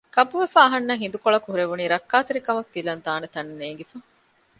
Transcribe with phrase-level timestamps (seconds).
[0.15, 3.97] ގަބުވެފައި އަހަންނަށް ހިނދުކޮޅަކު ހުރެވުނީ ރައްކާތެރި ކަމަށް ފިލަން ދާނެ ތަނެއް ނޭނގިފަ